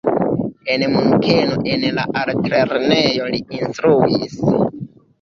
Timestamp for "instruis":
3.63-4.39